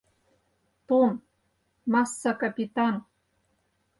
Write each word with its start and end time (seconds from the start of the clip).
—Том, 0.87 1.11
масса 1.91 2.31
капитан. 2.41 2.95